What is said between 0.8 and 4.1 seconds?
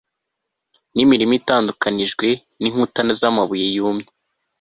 n'imirima itandukanijwe n'inkuta z'amabuye yumye